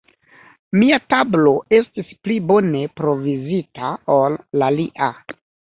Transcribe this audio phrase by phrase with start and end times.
[0.83, 5.17] Mia tablo estis pli bone provizita ol la lia.